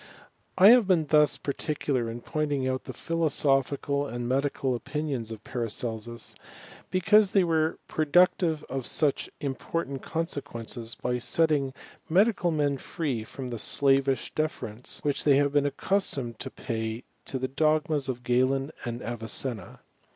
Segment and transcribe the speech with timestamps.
[0.57, 5.43] I have been thus particular in pointing out the phi losophical and medical opinions of
[5.43, 6.33] Paracelsus,
[6.89, 11.71] because they were productive of such important consequences, by setting
[12.09, 17.37] medical men free from the slavish deference which they had been accustomed to pay to
[17.37, 19.81] the dogmas of Galen and Avicenna.